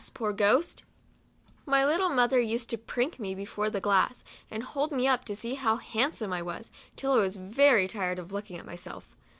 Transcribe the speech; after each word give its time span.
poor 0.15 0.33
ghost] 0.33 0.81
'"My 1.67 1.85
little 1.85 2.09
mother 2.09 2.39
used 2.39 2.71
to 2.71 2.77
prink 2.79 3.19
before 3.19 3.69
the 3.69 3.79
glass, 3.79 4.23
and 4.49 4.63
hold 4.63 4.91
me 4.91 5.07
up 5.07 5.25
to 5.25 5.35
see 5.35 5.53
how 5.53 5.75
handsome 5.75 6.33
I 6.33 6.41
was, 6.41 6.71
till 6.95 7.11
I 7.11 7.17
was 7.17 7.35
very 7.35 7.87
tired 7.87 8.17
of 8.17 8.31
looking 8.31 8.57
at 8.57 8.65
myself. 8.65 9.09